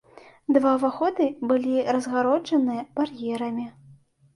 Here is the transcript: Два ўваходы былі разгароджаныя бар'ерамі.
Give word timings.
Два 0.55 0.71
ўваходы 0.77 1.29
былі 1.53 1.75
разгароджаныя 1.95 2.91
бар'ерамі. 3.01 3.73